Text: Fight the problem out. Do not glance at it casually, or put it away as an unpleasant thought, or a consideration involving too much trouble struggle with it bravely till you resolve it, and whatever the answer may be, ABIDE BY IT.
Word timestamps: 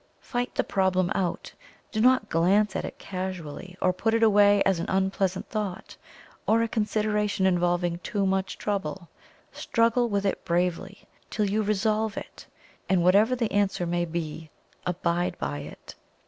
Fight 0.19 0.55
the 0.55 0.63
problem 0.63 1.11
out. 1.13 1.53
Do 1.91 2.01
not 2.01 2.27
glance 2.27 2.75
at 2.75 2.85
it 2.85 2.97
casually, 2.97 3.77
or 3.83 3.93
put 3.93 4.15
it 4.15 4.23
away 4.23 4.63
as 4.63 4.79
an 4.79 4.87
unpleasant 4.89 5.47
thought, 5.47 5.95
or 6.47 6.63
a 6.63 6.67
consideration 6.67 7.45
involving 7.45 7.99
too 7.99 8.25
much 8.25 8.57
trouble 8.57 9.09
struggle 9.51 10.09
with 10.09 10.25
it 10.25 10.43
bravely 10.43 11.03
till 11.29 11.47
you 11.47 11.61
resolve 11.61 12.17
it, 12.17 12.47
and 12.89 13.03
whatever 13.03 13.35
the 13.35 13.51
answer 13.51 13.85
may 13.85 14.05
be, 14.05 14.49
ABIDE 14.87 15.37
BY 15.37 15.59
IT. 15.59 15.93